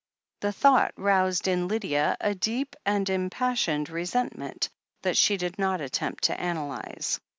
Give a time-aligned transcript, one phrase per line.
[0.39, 4.67] The thought roused in Lydia a deep and impassioned resentment,
[5.03, 7.19] that she did not attempt to analyze.